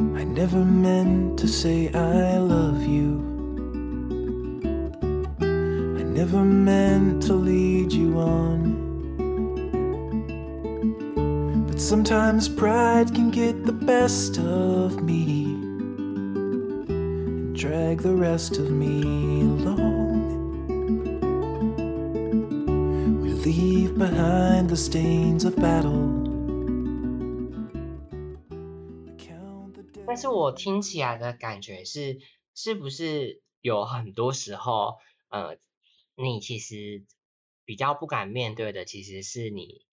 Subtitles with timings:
[0.00, 3.20] I never meant to say I love you.
[5.42, 8.78] I never meant to lead you on.
[11.66, 15.52] But sometimes pride can get the best of me
[16.88, 19.02] and drag the rest of me
[19.42, 20.20] along.
[23.20, 26.19] We leave behind the stains of battle.
[30.20, 32.20] 是我听起来的感觉是，
[32.54, 35.56] 是不是有很多时候，呃，
[36.14, 37.04] 你其实
[37.64, 39.86] 比较不敢面对的，其实是你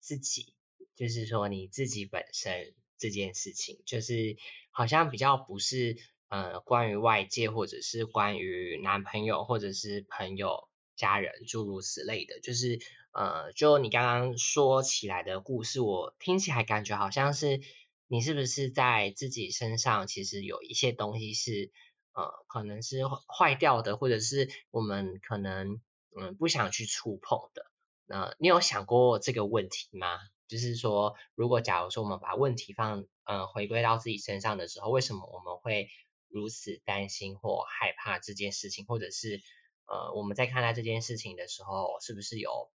[0.00, 0.54] 自己，
[0.94, 4.36] 就是说你自己本身这件事情，就是
[4.70, 5.96] 好像比较不是
[6.28, 12.78] 呃关于外界，或者是关于男朋友，或者是朋友、家人诸如此类的，就是
[13.12, 17.60] 呃，就你刚刚说起来的故事，我听起来感觉好像是
[18.08, 21.72] 你是不是在自己身上其实有一些东西是
[22.12, 25.80] 呃可能是坏掉的，或者是我们可能
[26.16, 27.70] 嗯不想去触碰的。
[28.06, 30.18] 那你有想过这个问题吗？
[30.46, 35.88] 就是说，如果假如说我们把问题放呃回归到自己身上的时候，为什么我们会
[36.28, 39.42] 如此担心或害怕这件事情，或者是
[39.86, 42.70] 呃我们在看待这件事情的时候，是不是有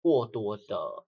[0.00, 1.07] 过多的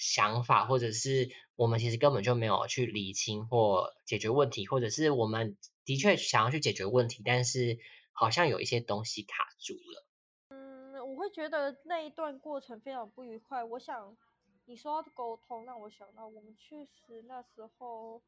[0.00, 7.78] 想法，或者是我们其实根本就没有去理清或解决问题，或者是我们的确想要去解决问题，但是
[8.12, 10.06] 好像有一些东西卡住了。
[10.48, 13.62] 嗯，我会觉得那一段过程非常不愉快。
[13.62, 14.16] 我想
[14.64, 18.22] 你说到沟通，让我想到我们确实那时候，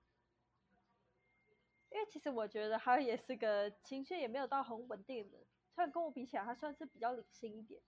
[1.91, 5.39] 因为其实我觉得他也是个情绪也没有到很稳定的，
[5.75, 7.81] 虽然跟我比起来，他算是比较理性一点，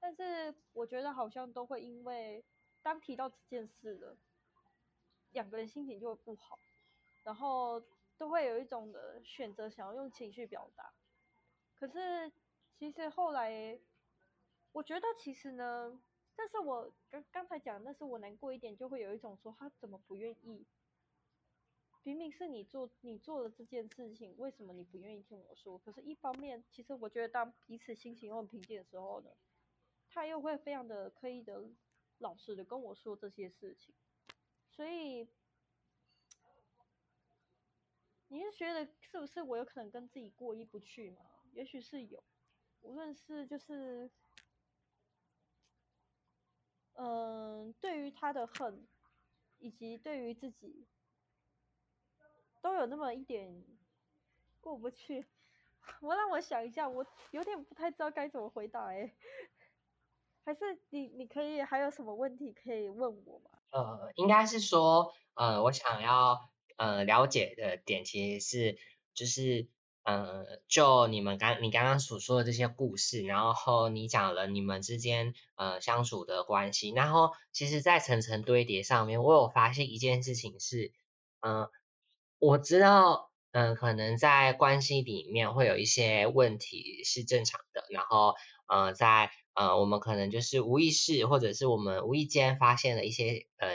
[0.00, 2.44] 但是我觉得好像都会因为
[2.82, 4.16] 当提到这件事了，
[5.32, 6.58] 两个人心情就会不好，
[7.24, 7.82] 然后
[8.16, 10.92] 都会有一种的选择想要用情绪表达。
[11.74, 12.32] 可是
[12.78, 13.78] 其实后来，
[14.72, 16.00] 我觉得其实呢，
[16.34, 20.66] 这是我刚刚才讲，那是我难过一点，就会有一种说他怎么不愿意。
[22.02, 25.78] 明明是你做你做了这件事情，为什么你不愿意听我说？
[25.78, 29.30] 可是，一方面，其实我觉得当彼此心情又很平静的时候呢，
[30.08, 31.62] 他又会非常的刻意的、
[32.20, 33.94] 老实的跟我说这些事情。
[34.70, 35.28] 所以，
[38.28, 41.26] 你是觉得是不是我有可能跟自己过意不去吗？
[41.52, 42.22] 也许是有，
[42.80, 44.10] 无论是就是，
[46.92, 48.86] 嗯，对于他的恨，
[49.58, 50.86] 以及对于自己，
[52.62, 53.64] 都有那么一点
[54.60, 55.26] 过不去。
[56.00, 59.12] 我让我想一下，我有点不太知道该怎么回答哎、
[60.50, 63.50] 还是你你可以还有什么问题可以问我吗？
[63.70, 66.40] 呃，应该是说，呃，我想要
[66.76, 68.78] 呃了解的点其实是，
[69.14, 69.68] 就是
[70.02, 80.90] 呃，就你们刚你刚刚所说的这些故事，然后你讲了你们之间呃相处的关系，然后其实，在层层堆叠上面，我有发现一件事情是，
[81.42, 81.68] 嗯、
[82.40, 88.34] 我知道，嗯、可能在关系里面会有一些问题是正常的，然后
[88.70, 93.68] 呃，在呃，我们可能就是无意识，或者是我们无意间发现了一些呃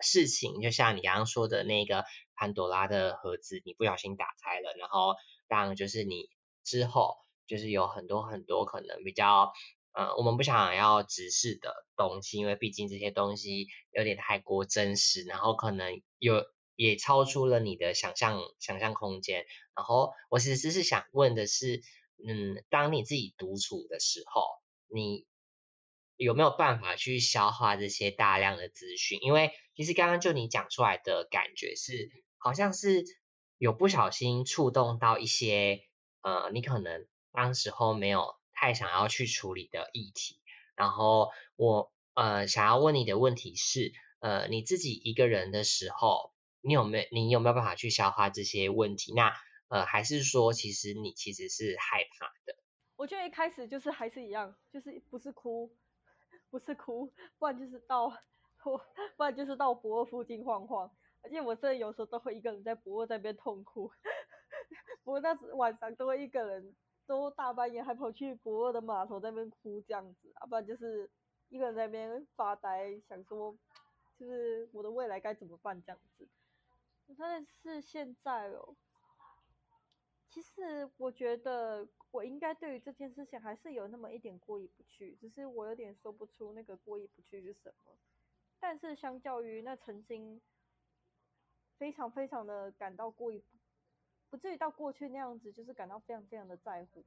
[0.00, 2.04] 事情，就像你刚刚说的那个
[2.34, 5.14] 潘多拉的盒子，你不小心打开了，然后
[5.48, 6.30] 让就是你
[6.64, 7.16] 之后
[7.46, 9.52] 就是有很多很多可能比较
[9.92, 19.44] 呃我们不想要直视的东西，因为毕竟这些东西有点太过真实，然后可能有也超出了你的想象想象空间。
[19.74, 21.82] 然后我其实是想问的是，
[22.26, 24.42] 嗯，当你自己独处的时候，
[24.88, 25.26] 你
[26.16, 29.20] 有没有办法去消化这些大量的资讯？
[29.22, 33.04] 因为其实刚刚就你讲出来的感觉是，好像是
[33.56, 35.82] 有不小心触动到一些
[36.22, 40.40] 呃，你可能当时候没有太想要去处理的议题。
[40.74, 49.12] 然后我呃想要问你的问题是，呃，你自己一个人的时候，你有没有你有没有办法去消化这些问题？
[49.14, 49.32] 那
[49.68, 52.56] 呃，还是说其实你其实是害怕的？
[52.96, 55.70] 我觉得一开始就是还是一样，就是不是哭，
[56.50, 58.06] 不是哭，不然就是到
[58.64, 58.78] 我，
[59.16, 60.90] 不然就是到博尔附近晃晃。
[61.22, 63.90] 而且我真的有时候都会一个人在博尔那边痛哭，
[65.04, 66.74] 我那时晚上都会一个人，
[67.06, 71.10] 都大半夜还跑去博尔的码头那边哭这样子，啊、不然就是
[71.48, 73.56] 一个人在那边发呆，想说
[74.16, 76.28] 就是我的未来该怎么办这样子。
[77.18, 78.76] 但是现在哦，
[80.28, 87.96] 其实我觉得我应该对于这件事情还是有那么一点过意不去，只是我有点说不出那个过意不去是什么。
[88.60, 90.40] 但是相较于那曾经
[91.76, 93.42] 非常非常的感到过意
[94.28, 97.04] 不，至于到过去那样子，就是感到非常非常的在乎。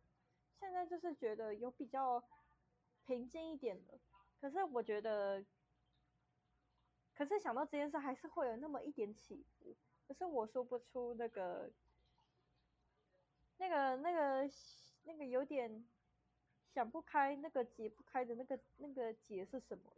[0.59, 2.23] 现在就是觉得有比较
[3.05, 3.99] 平静一点的，
[4.39, 5.45] 可是我觉得，
[7.13, 9.75] 可是想到这件事还是会有那么一点起伏，
[10.07, 11.71] 可是我说不出那个，
[13.61, 14.49] 那个那个
[15.03, 15.85] 那个有点
[16.73, 19.93] 想不开，那个解不开的那个那个结是什么？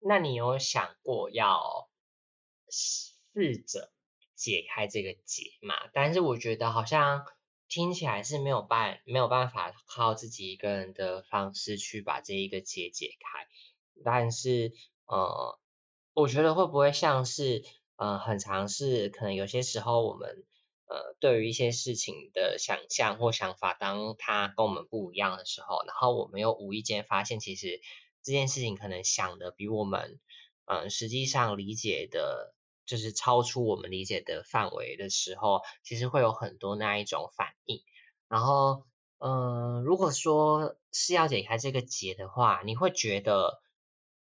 [0.00, 1.88] 那你有想过要
[2.68, 3.92] 试着
[4.34, 5.74] 解开这个结吗？
[5.92, 7.24] 但是我觉得好像。
[7.68, 13.48] 听起来是没有办没有办法靠自己一个人的方式去把这一个结解开，
[14.04, 14.72] 但是
[15.06, 15.58] 呃，
[16.14, 17.64] 我觉得会不会像是
[17.96, 20.44] 呃很尝试，可能有些时候我们
[20.88, 27.80] 呃对于一些事情的想象或想法，当它跟我们不一样的时候，然后我们又无意间发现，其实
[28.22, 30.18] 这件事情可能想的比我们
[30.64, 32.54] 嗯实际上理解的。
[32.88, 37.82] 就是超出我们理解的范围的时候，其实会有很多那一种反应。
[38.28, 38.84] 然后，
[39.18, 43.60] 嗯，如果说是要解开这个结的话，你会觉得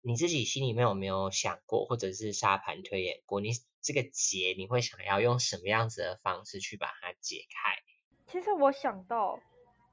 [0.08, 3.50] 你自己心里面有没有想过，或者是沙盘推演过，你
[3.82, 7.82] 这个结你会想要用什么样子的方式去把它解开？
[8.28, 9.40] 其实我想到，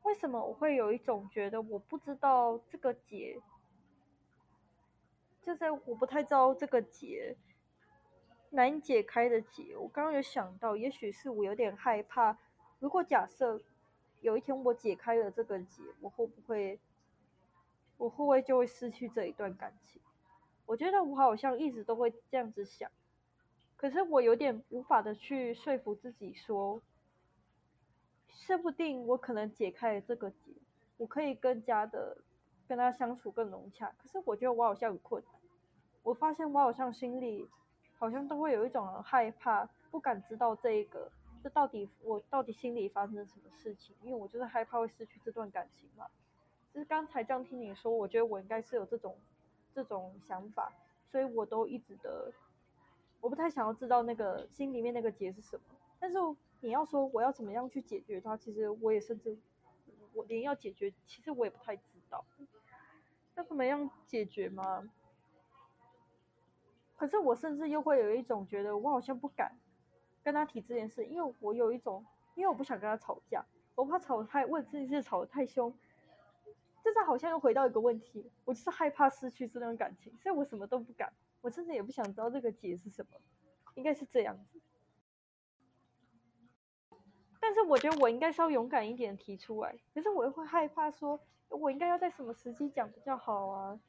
[0.02, 3.40] 为什么我会有一种觉得我不知道这个结，
[5.42, 7.34] 就是我不太知道这个结。
[8.50, 12.38] 难解开的结，我刚刚有想到，也许是我有点害怕。
[12.80, 13.58] 如果假设
[14.20, 16.78] 有一天我解开了这个结，我会不会，
[18.02, 20.02] 我会不会就会失去这一段感情？
[20.66, 22.90] 我觉得我好像一直都会这样子想，
[23.76, 26.82] 可是我有点无法的去说服自己说，
[28.26, 30.50] 说不定我可能解开了这个结，
[30.96, 32.18] 我可以更加的
[32.66, 33.94] 跟他相处更融洽。
[33.96, 35.40] 可是我觉得我好像很困难，
[36.02, 37.48] 我发现我好像心里。
[37.98, 41.08] 好像都会有一种害怕，不敢知道这一个，
[41.40, 43.94] 这到底我到底心里发生什么事情？
[44.02, 46.08] 因为我就是害怕会失去这段感情嘛。
[46.72, 49.16] 就是刚才这样听你说，我觉得我应该是有这种
[49.74, 50.72] 这种想法，
[51.10, 52.32] 所以我都一直的，
[53.20, 55.62] 我不太想要知道那个心里面那个结是什么。
[56.00, 56.18] 但是
[56.60, 59.36] 你要说我要怎么样去解决它，其实我也甚至
[60.14, 62.24] 我连要解决，其实我也不太知道
[63.34, 64.88] 要怎么样解决吗？
[66.96, 69.52] 可是我甚至又会有一种觉得，我好像不敢
[70.22, 73.44] 跟他提这件事，因为我有一种，因为我不想跟他吵架，
[73.74, 75.74] 我怕吵太问这件事吵得太凶，
[76.82, 83.20] 这是好像又回到一个问题，我就是害怕失去这段感情，所以我什么都不敢，我甚至也不想知道这个结是什么，
[83.74, 84.60] 应该是这样子。
[87.40, 93.80] 但是我觉得我应该稍微勇敢一点提出来，可是我又会害怕说，我应该要在什么时机讲比较好啊？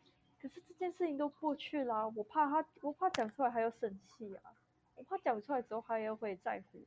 [0.41, 4.51] 可是这件事情都过去了，我怕他，我怕讲出来还要生气啊，
[4.95, 6.83] 我怕讲出来之后他又会在乎。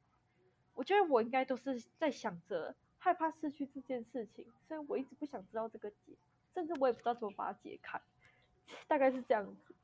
[0.75, 2.75] 我觉得我应该都是在想着
[3.06, 6.12] 害怕失去这件事情，所以我一直不想知道这个结，
[6.53, 8.00] 甚至我也不知道怎么把它解开，
[8.88, 9.75] 大概是这样子。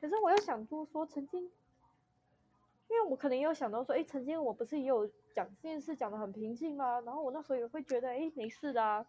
[0.00, 7.02] 可是我又想说，说曾经，因为我可能也有想到说，哎，曾经我不是也有讲这件事讲的很平静吗？
[7.02, 9.06] 然后我那时候也会觉得，哎，没事的啊。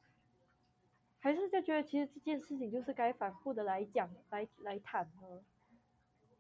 [1.20, 5.42] 还是就觉得其实这件事情就是该反复的来讲、来来谈呢？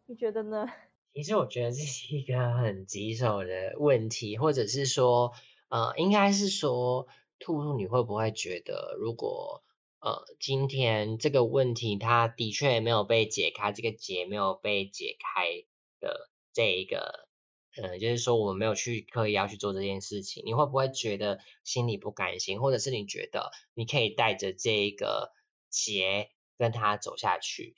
[0.07, 0.67] 你觉得呢？
[1.13, 5.33] 其实我觉得这是一个很棘手的问题，或者是说，
[5.71, 7.07] 呃，应该是说，
[7.39, 9.63] 兔兔你会不会觉得，如果
[10.01, 15.63] 呃今天这个问题它的确没有被解开，这个结没有被解开
[16.01, 17.29] 的这一个。
[17.77, 25.31] 嗯，就是说我们没有去刻意要去做这件事情，你会不会觉得心里不甘心，或者是你觉得你可以带着这个
[25.69, 27.77] 结跟他走下去？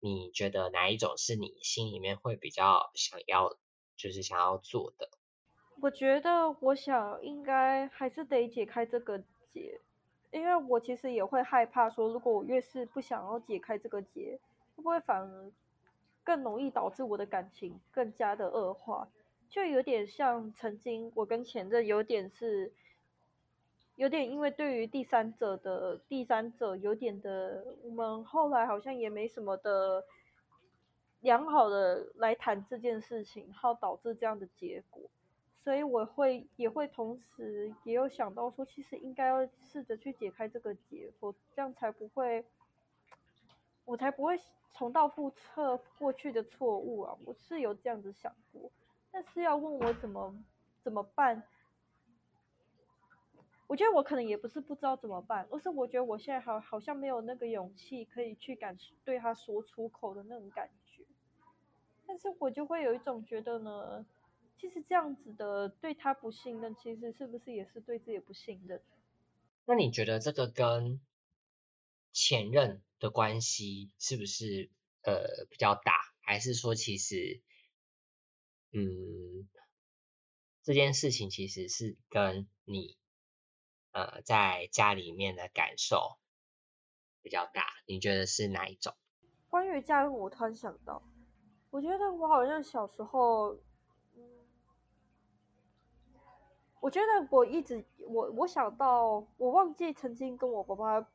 [0.00, 3.54] 你觉得哪一种是你心里面会比较想要，
[3.98, 5.10] 就是想要做的？
[5.82, 9.18] 我觉得我想应该还是得解开这个
[9.52, 9.80] 结，
[10.30, 14.38] 因为我其实也会害怕说，如果我越是不想要解开这个结，
[14.76, 15.52] 会不会反而？
[16.22, 19.08] 更容易导致我的感情更加的恶化，
[19.50, 22.72] 就有点像曾经我跟前任有点是，
[23.96, 30.04] 有点因为对于第三者的第三者有点的，我们后来好像也没什么的
[31.22, 35.02] 良好的来谈这件事情，然后导致这样的结果，
[35.62, 42.44] 所以我会也会同时也有想到说，其实应该要试着去解开这个结，否这样才不会。
[43.84, 44.38] 我才不会
[44.72, 47.18] 重蹈覆辙过去的错误啊！
[47.24, 48.70] 我是有这样子想过，
[49.10, 50.32] 但是要问我怎么
[50.84, 51.42] 怎么办，
[53.66, 61.02] 我觉得我可能也不是不知道怎么办，而是我觉得我现在好好像没有那个勇气可以去敢对他说出口的那种感觉。
[62.06, 64.06] 但是我就会有一种觉得呢，
[64.62, 68.80] 其实这样子的对他不信任，其实是不是也是对自己不信任？
[69.64, 71.00] 那你觉得这个跟
[72.12, 74.70] 前任的关系是不是
[75.02, 77.42] 呃比较大，还是说其实
[78.70, 79.48] 嗯
[80.62, 82.96] 这件事情其实是跟你
[83.90, 86.20] 呃在家里面的感受
[87.20, 87.66] 比较大？
[87.86, 88.94] 你觉得是哪一种？
[89.48, 91.02] 关于家人，我突然想到，
[91.70, 93.54] 我觉得我好像小时候，
[94.14, 94.22] 嗯，
[96.82, 101.08] 我觉得我一直我我想到，我忘记曾经跟我爸爸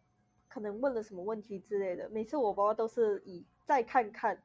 [0.47, 4.41] 可能问了什么问题之类的，每次我爸爸都是以再看看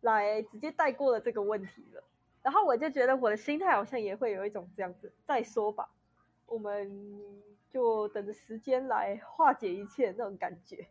[0.00, 2.04] 来直接带过了这个问题了，
[2.40, 5.90] 然后我就觉得我的心态好像也会有一种这样子，再说吧，
[6.46, 10.86] 我们就等着时间来化解一切那种感觉，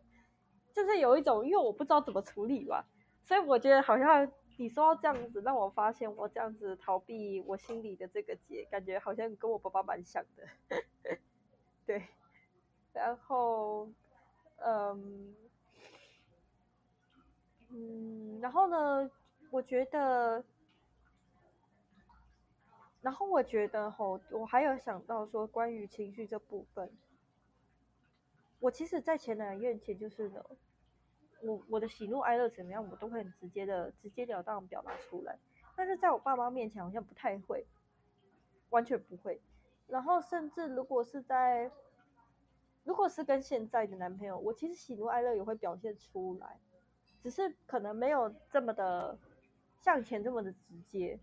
[0.73, 2.85] 就是有一种因为我不知道怎么处理吧，
[3.23, 10.47] 所以我觉得好像你说这样子让我发现我这样子逃避我心里的这个结，感觉好像跟我爸爸蛮像的，
[11.85, 12.03] 对，
[12.93, 13.89] 然后。
[14.59, 15.35] 嗯
[17.69, 19.11] 嗯，然后呢？
[19.51, 20.43] 我觉得，
[23.01, 26.91] 然后我觉得吼，我还有想到说关于情绪这部分，
[28.59, 30.43] 我其实，在前男友面前就是呢，
[31.43, 35.37] 我我的喜怒哀乐怎么样，我都会很直接的、直截了当表达出来，
[35.75, 37.65] 但是在我爸妈面前好像不太会，
[38.69, 39.39] 完全不会。
[39.87, 41.71] 然后甚至如果是在
[42.83, 46.57] 如果是跟现在的男朋友，我其实喜怒哀乐也会表现出来，
[47.21, 49.17] 只是可能没有这么的
[49.81, 51.19] 像以前这么的直接。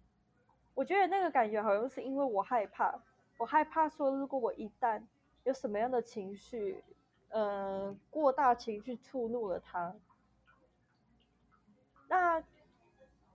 [0.75, 3.01] 我觉得那个感觉好像是因为我害怕，
[3.39, 5.03] 我害怕说如果我一旦
[5.45, 6.83] 有什么样的情绪，
[7.35, 9.97] 呃，过大情绪触怒了他，
[12.09, 12.41] 那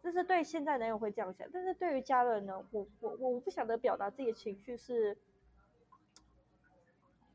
[0.01, 5.17] 这是对现在男友会这样想，但是对于家人呢，我我我不晓得表达自己的情绪是。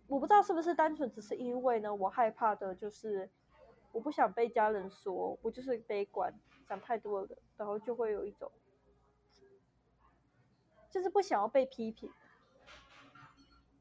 [0.07, 3.29] 我不知道是不是单纯只是因为呢，我害怕的就是
[3.91, 6.33] 我不想被家人说我就是悲观，
[6.69, 8.51] 想太多了，然后就会有一种
[10.91, 12.11] 就是不想要被批评。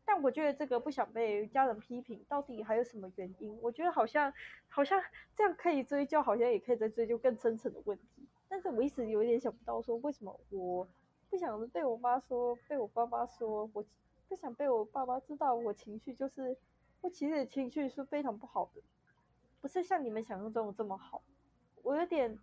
[0.05, 3.57] 但我觉得这个不想被家人批评，到底还有什么原因？
[3.61, 4.33] 我觉得好像
[4.67, 5.01] 好像
[5.35, 8.27] 这样可以追究，好像也可以再追究更深层的问题。
[8.47, 10.87] 但是我一直有点想不到，说为什么我
[11.29, 13.85] 不想被我妈说，被我爸妈说我。
[14.29, 16.57] 不想被我爸妈知道我情绪，就是
[17.01, 18.81] 我其实情绪是非常不好的，
[19.61, 21.21] 不是像你们想象中的这么好。
[21.83, 22.39] 我有点，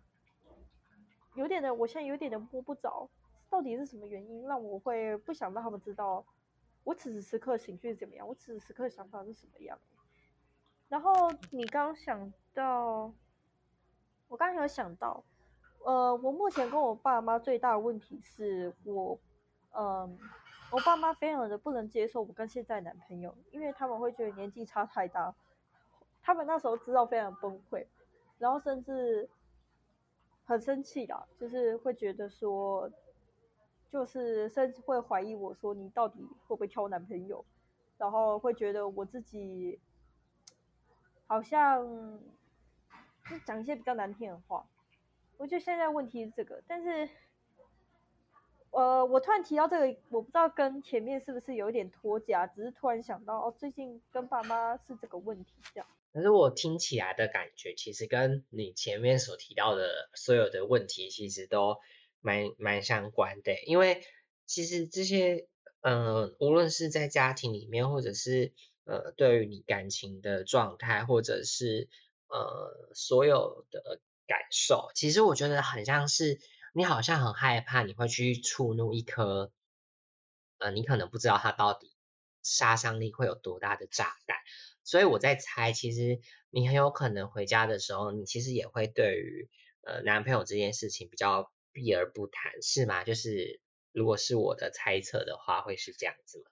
[1.35, 3.09] 有点的，我现在有点的摸不着，
[3.49, 6.25] 到底是什么原因让我会不想让他们知道
[6.83, 9.77] 我此时此刻情绪是怎么样，我此时此刻想法是什么样。
[10.89, 13.13] 然后你刚想到，
[14.27, 15.23] 我刚刚有想到，
[15.85, 19.19] 呃，我目前跟我爸妈最大的问题是我，
[19.71, 20.17] 嗯。
[20.73, 25.35] 我爸妈非常的不能接受我跟现在男朋友，因为他们会觉得年纪差太大，
[26.21, 27.85] 他们那时候知道非常崩溃，
[28.37, 29.29] 然后甚至
[30.45, 32.89] 很生气啦，就是会觉得说，
[33.91, 37.43] 就是甚至会怀疑我说你到底会不会挑男朋友，
[37.97, 39.79] 然后会觉得我自己
[41.27, 41.85] 好像
[43.29, 44.65] 就讲一些比较难听的话，
[45.37, 47.09] 我觉得现在问题是这个，但是。
[48.73, 55.87] 呃，我突然提到这个，我不知道跟前面是不是有一点脱节，只是突然想到，哦，最近跟爸妈是这个问题这样。
[56.13, 61.81] 可是我听起来的感觉，其实跟你前面所提到的所有的问题，其实都
[62.21, 63.61] 蛮蛮相关的。
[63.65, 64.03] 因为
[64.45, 65.47] 其实这些，
[65.81, 68.53] 嗯，无论是在家庭里面，或者是
[68.85, 71.89] 呃，对于你感情的状态，或者是
[72.27, 76.39] 呃，所有的感受，其实我觉得很像是。
[76.73, 79.51] 你好像很害怕，你会去触怒一颗，
[80.57, 81.91] 呃，你可能不知道它到底
[82.43, 84.37] 杀伤力会有多大的炸弹，
[84.85, 89.49] 所以我在猜，其实你很有可能回家的时候，你其实也会对于
[89.81, 93.03] 呃男朋友这件事情比较避而不谈，是吗？
[93.03, 93.59] 就是
[93.91, 96.45] 如果是我的猜测的话，会是这样子吗？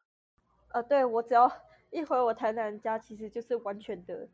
[0.74, 1.52] 呃，对我只要
[1.92, 4.28] 一回我台南家，其实就是完全的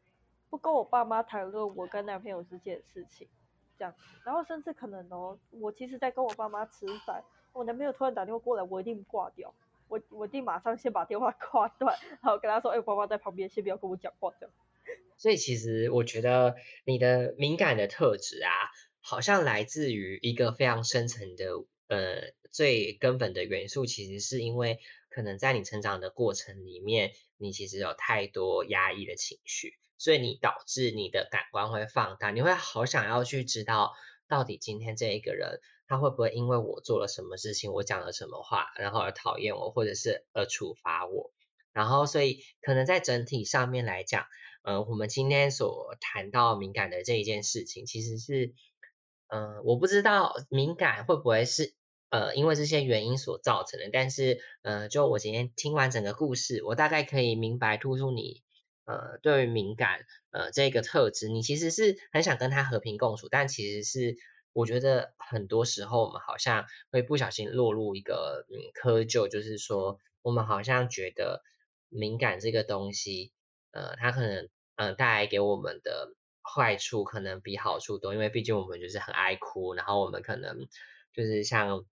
[0.49, 3.27] 不跟我爸妈谈论我跟男朋友之间的事情。
[3.77, 9.53] 这样，然后甚至可能哦，我其实在跟我爸妈吃饭，我男朋友突然打电话过来，我一定挂掉，
[9.89, 14.55] 我我一定马上先把电话 挂断，然后跟他说，哎，爸爸在旁边，先不要跟我讲话这样。
[15.17, 18.51] 所以其实我觉得你的敏感的特质啊，
[19.07, 21.45] 好像来自于一个非常深层的
[21.87, 29.75] 呃最根本的元素，其实是因为可能在你成长的过程里面，你其实有太多压抑的情绪。
[29.97, 33.93] 所以你导致你的感官会放大，你会好想要去知道
[34.27, 41.31] 到底今天这一个人他会不会因为我做了什么事情，我讲了什么话，然后而讨厌我，或者是而处罚我。
[41.73, 44.25] 然后，所以可能在整体上面来讲，
[44.63, 48.53] 呃，我们今天所谈到敏感的这一件事情，其实是，
[49.27, 51.73] 嗯，我不知道敏感会不会是。
[52.11, 58.41] 呃，因为这些原因所造成的，但是呃，就我今天听完整个故事，我大概可以明白，突出你
[58.85, 64.15] 呃对于敏感呃这个特质，你其实是很想跟他和平共处，但其实是
[64.53, 71.41] 我觉得很多时候我们好像会不小心落入一个嗯窠臼，就是说我们好像觉得
[71.89, 73.33] 敏感这个东西，
[73.71, 76.13] 呃，它可能呃带来给我们的
[76.45, 80.67] 坏处可能比好处多，因为毕竟我们就是很爱哭，然后我们可能
[81.13, 81.85] 就是像。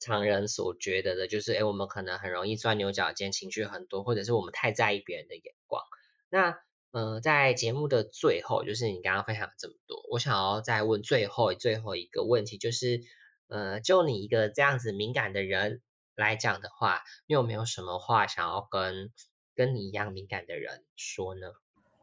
[0.00, 5.82] 常人所觉得的就是，哎，我们可能很容易钻牛角尖，情绪很多，或者是我们太在意别人的眼光。
[6.28, 6.58] 那，
[6.90, 13.00] 呃，在节目的最后，就是你刚刚分享这么多，我想要再问最后最后一个问题，就是，
[13.46, 15.80] 呃，就你一个这样子敏感的人
[16.16, 19.10] 来讲的话，你有没有什么话想要跟
[19.54, 21.52] 跟你一样敏感的人说呢？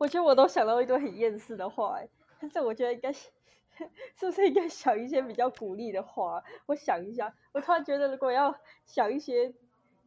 [0.01, 1.99] 我觉得我都想到一堆很厌世的话，
[2.39, 3.29] 但是我觉得应该是。
[4.19, 6.43] 不是应该想一些比较鼓励的话？
[6.65, 8.55] 我想一下，我突然觉得，如果要
[8.85, 9.53] 想一些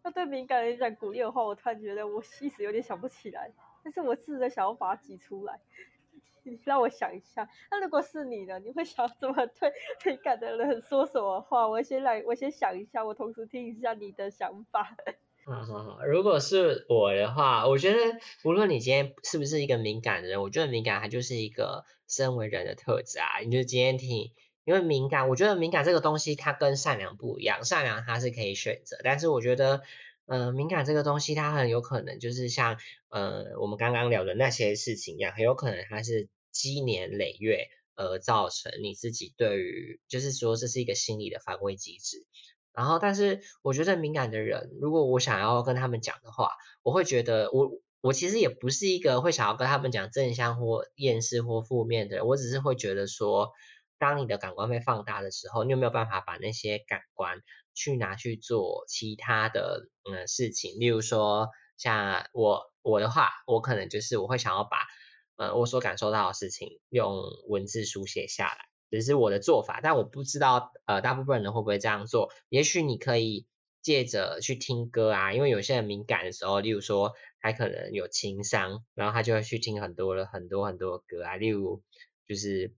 [0.02, 3.52] 要对敏感人讲鼓励的话，我突然觉得我一时有点想不起来。
[3.84, 5.60] 但是我试着想要把它挤出来，
[6.42, 7.48] 你让我想一下。
[7.70, 8.58] 那如果是你呢？
[8.58, 9.72] 你会想怎么对
[10.04, 11.68] 敏感的人说什么话？
[11.68, 14.96] 我先来，我先想一下，我同时听一下你的想法。
[15.46, 17.98] 好好好，如果是我的话，我觉得
[18.44, 23.40] 无论你今天是不是一个敏感的人，我觉得敏感它就是一个身为人的特质啊。
[23.44, 24.32] 你就今天听，
[24.64, 29.82] 因为敏感，我觉得敏感这个东西它跟善良不一样，善良它是可以选择，但是我觉得，
[30.24, 32.78] 呃，敏感这个东西它很有可能就是像
[33.10, 42.24] 呃我们刚刚聊的那些事情一样，很有可能它是积年累月而造成你自己对于，就是说这是一个心理的防卫机制。
[42.74, 46.50] 然后，但是我觉得敏感的人，如果我想要跟他们讲的话，
[46.82, 47.70] 我会觉得我
[48.00, 53.52] 我其实也不是一个会想要跟他们讲正向或厌世或负面的人，我只是会觉得说，
[53.98, 57.38] 当你的感官被放大的时候，你有没有办法把那些感官
[57.74, 60.80] 去拿去做其他的嗯事情？
[60.80, 61.48] 例如说，
[61.78, 64.78] 像我我的话，我可能就是我会想要把
[65.36, 68.73] 呃我所感受到的事情用文字书写下来。
[68.94, 72.30] 只是我的做法，但我不知道呃大部分人会不会这样做。
[72.48, 73.44] 也许你可以
[73.82, 81.36] 借着去听歌啊，因为有些人敏感的时候，例如说他可能有情商，然后他就会去听很多的很多很多歌啊。
[81.36, 81.82] 例如
[82.28, 82.72] 就是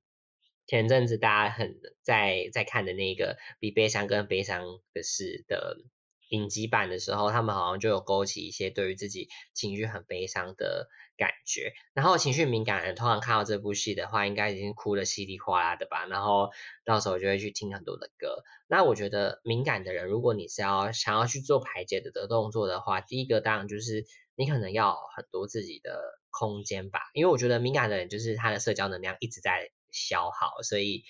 [0.66, 5.76] 前阵子大家很在在看的那个比悲伤更悲伤的事的
[6.28, 10.88] 影集版的时候，他们好像就有勾起一些对于自己情绪很悲伤的。
[11.18, 16.04] 感觉，然后情绪敏感的人通常看到这部戏的话，应该已经哭得稀里哗啦的吧。
[16.04, 16.50] 然后
[16.84, 18.44] 到时候就会去听很多的歌。
[18.68, 27.00] 那我觉得敏感的人，如果你是要想要去做排解的的动作的话，第一个当然就是你可能要很多自己的空间吧。
[27.14, 31.04] 因为我觉得敏感的人就是他的社交能量一直在消耗，所以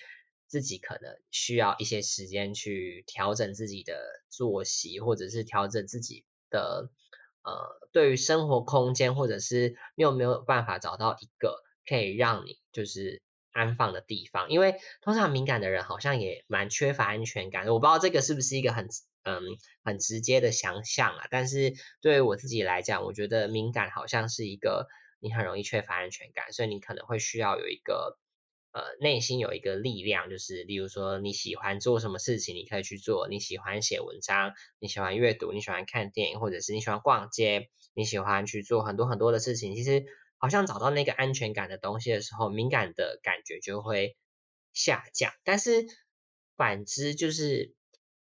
[0.47, 3.95] 自己可能需要一些时间去调整自己的
[4.29, 6.89] 作息，或者是调整自己的。
[7.43, 13.21] 呃，对于生活空间，或者是你有没有办法找到一个可以让你就是
[13.53, 14.49] 安放的地方？
[14.49, 17.65] 因为通常敏感的人好像也蛮缺乏安全感。
[17.69, 18.89] 我不知道这个是不是一个很
[19.23, 19.41] 嗯
[19.81, 24.87] 很直接的想象啊，但是对于我自己来讲，我觉得敏感好像是一个
[25.21, 28.19] 你很容易缺乏安全感，所以你可能会需要有一个。
[28.77, 39.73] 呃，内心有一个力量，就是例如说你喜欢做什么事情，你可以去做；你喜欢写文章，你喜欢阅读，你喜欢看电影，或者是你喜欢逛街，你喜欢去做很多很多的事情。
[39.75, 40.05] 其实
[40.37, 44.15] 好像找到那个安全感的东西的时候，敏感的感觉就会
[44.73, 45.33] 下降。
[45.43, 45.87] 但是
[46.55, 47.73] 反之，就是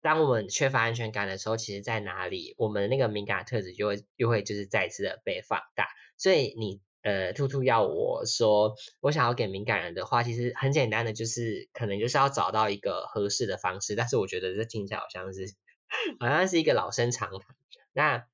[0.02, 5.90] 当我们缺乏安全感的时候，其实在哪里，我们那个敏感特质就会又会就是再次的被放大。
[6.18, 6.82] 所以你。
[7.02, 13.96] 呃，兔兔要我说，我想要给敏感人的话，其实很简单的，就是可能就是要找到一个合适的方式。
[13.96, 15.56] 但是我觉得这听起来好像是，
[16.20, 17.56] 好像是一个老生常谈。
[17.94, 18.28] 那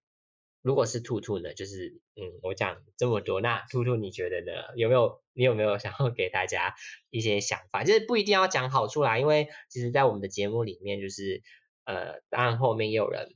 [0.63, 1.53] 如果是兔兔呢？
[1.53, 4.51] 就是嗯，我讲这么多，那兔兔你觉得呢？
[4.75, 6.73] 有没有你有没有想要给大家
[7.11, 7.83] 一些想法？
[7.83, 11.43] 就是不一定要讲好处啦，因为其实在我们的节目里面，就是
[11.83, 13.35] 呃，当然后面也有人，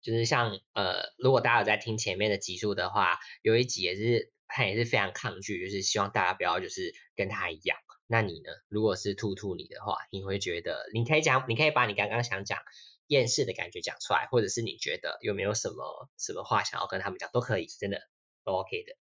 [0.00, 4.30] 就是像呃，如果大家有在听前面的集数的话，有一集也是。
[4.50, 7.78] 他也是非常抗拒，就是希望大家不要就是跟他一样。
[8.06, 8.50] 那你呢？
[8.68, 12.58] 如果是兔兔你的话，你会觉得你可以讲，你可以把你刚刚想讲
[13.06, 18.00] 厌世的感觉讲出来，或者是你觉得有没有什么什么话想要跟他们讲，都可以，真的
[18.44, 18.96] 都 OK 的。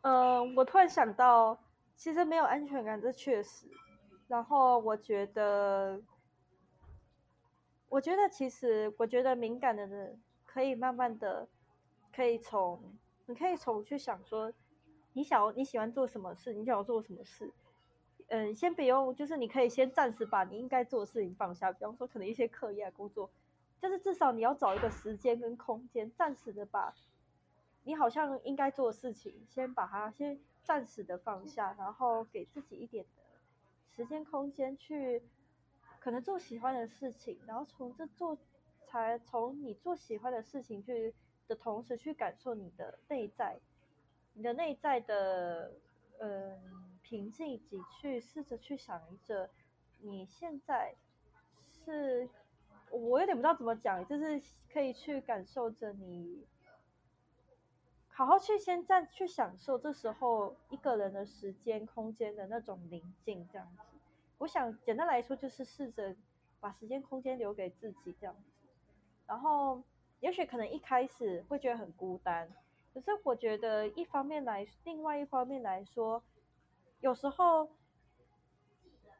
[0.00, 1.62] 呃，我突然想到，
[1.96, 3.66] 其实没有安全感，这确实，
[4.26, 6.02] 然后我觉得，
[7.88, 11.48] 我觉得其实我觉得敏感的人可以慢慢的，
[12.12, 14.52] 可以从你可以从去想说，
[15.18, 17.52] 你想你喜欢做什么事，你想要做什么事。
[18.28, 23.28] 嗯，先不用，就是你可以先暂时把你应该做的事情放下，比方说可能一些课业工作，
[23.80, 26.94] 就是至少你要找一个时间跟空间，暂时的把
[27.82, 33.10] 你好像应该做的事情，先把它先暂时的放下，然后给自己一点的
[33.90, 35.20] 时间空间去，
[35.98, 38.38] 可能做喜欢的事情，然后从这做，
[38.86, 41.12] 才从你做喜欢的事情去
[41.48, 43.58] 的同时，去感受你的内在，
[44.38, 45.74] 你的内在的，
[46.20, 46.88] 嗯。
[47.00, 49.48] 平静，以及去试着去想一着，
[50.00, 50.94] 你现在
[51.70, 52.28] 是，
[52.90, 56.44] 我有点不知道怎么讲，就是可以去感受着你，
[58.10, 63.82] 好好去先在去享受这时候一个人的时间空间的那种宁静，这样子。
[64.36, 66.14] 我想简单来说就是试着
[66.60, 68.68] 把时间空间留给自己这样子，
[69.26, 69.82] 然后
[70.20, 72.52] 也许可能一开始会觉得很孤单，
[72.94, 76.22] 可是我觉得一方面来，另外一方面来说。
[77.00, 77.68] 有时候，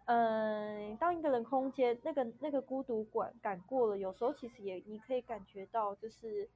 [0.07, 6.51] 嗯，当一个人空间那个那个孤独感感过了，有时候其实也你可以感觉到，就是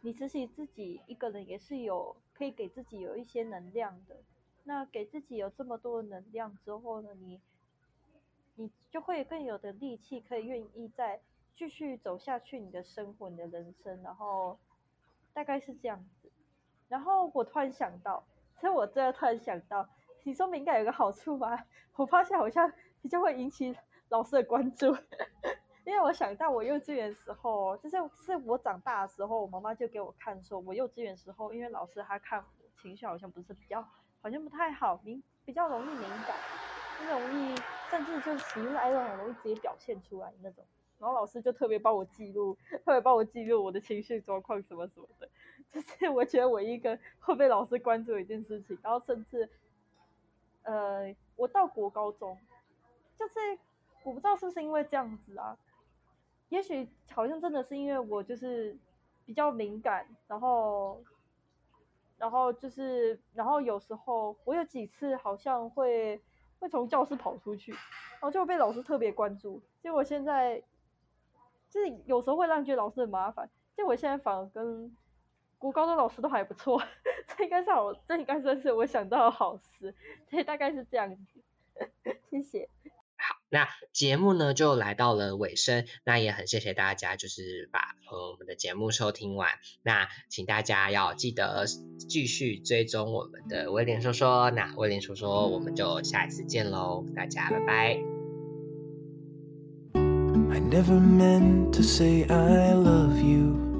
[0.00, 4.16] 你其实自己一个人也是有可以给自己有一些能量的。
[4.62, 7.38] 那给自己有这么多能量之后呢，你
[8.54, 11.20] 你就会更有的力气，可以愿意再
[11.54, 14.02] 继续走下去你的生活、你的人生。
[14.02, 14.58] 然后
[15.34, 16.30] 大概是这样子。
[16.88, 19.88] 然后我突然想到，其实我真的突然想到。
[20.26, 21.54] 你说敏感有个好处吗？
[21.96, 23.76] 我发现好像比较会引起
[24.08, 24.86] 老师的关注，
[25.84, 33.86] 因为我想到我幼稚园时候，就是是我长大的时候，我妈妈就给我看说，我幼稚园时候，因为老师他看我情绪好像不是比较，
[34.22, 36.34] 好像不太好，敏比较容易敏感，
[36.96, 37.54] 很容易
[37.90, 40.64] 甚至就喜怒哀乐很容易直接表现出来那种，
[40.98, 45.28] 然后老师就特别帮我记录，特别帮我记录我的情绪状况什么什么的，
[45.72, 49.48] 就是我觉得我一个会被老师关注的一件事情，然后甚至。
[50.66, 52.38] 呃，我到国高中，
[53.18, 53.34] 就是
[54.02, 55.54] 我不知道是不是因为这样子啊，
[56.48, 58.74] 也许好像真的是因为我就是
[59.26, 61.04] 比较敏感，然后，
[62.16, 66.18] 然后就是，然后有时候我有几次好像会
[66.58, 69.60] 会从教室跑出去，然后就被老师特别关注。
[69.82, 70.62] 结果现在
[71.68, 74.96] 就是有时候会让觉得老师很麻烦，结果现在反而跟。
[75.64, 76.82] 我高中老师都还不错，
[77.26, 79.94] 这应该是我，这应该算是我想到的好事，
[80.28, 81.22] 所以大概是这样子。
[82.30, 82.68] 谢谢。
[83.16, 89.52] 好，那节目呢就来到了尾声，那也很谢谢大家，就是把呃我们的节目收听完。
[89.82, 91.64] 那请大家要记得
[92.10, 97.98] 继续追踪我们的威廉说说，那威廉说说，我们就下一次见喽，大家拜拜。
[99.94, 103.73] I never meant to say I love you.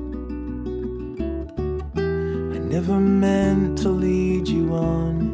[2.74, 5.30] Never meant to lead you on.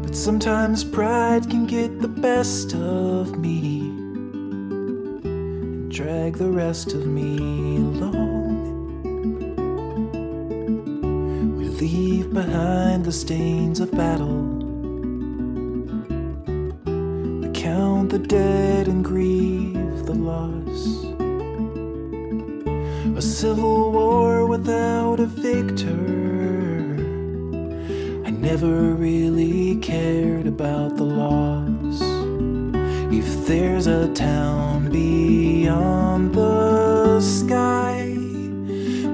[0.00, 3.80] But sometimes pride can get the best of me
[5.24, 7.36] and drag the rest of me
[7.78, 8.54] along.
[11.56, 14.38] We leave behind the stains of battle.
[17.40, 21.13] We count the dead and grieve the loss.
[23.24, 26.94] Civil war without a victor.
[28.26, 32.02] I never really cared about the loss.
[33.10, 38.12] If there's a town beyond the sky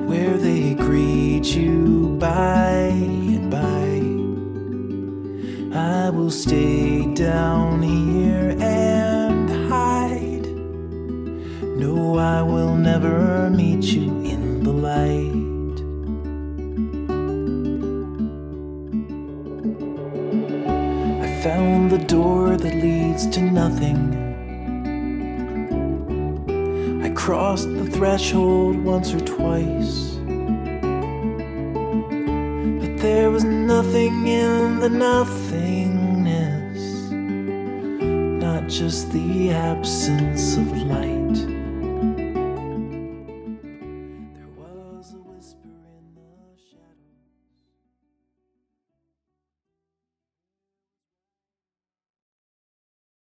[0.06, 2.90] where they greet you by
[3.36, 4.00] and by,
[5.78, 8.56] I will stay down here
[12.20, 15.78] I will never meet you in the light.
[21.24, 24.00] I found the door that leads to nothing.
[27.02, 30.18] I crossed the threshold once or twice.
[32.80, 36.80] But there was nothing in the nothingness,
[38.42, 41.09] not just the absence of light.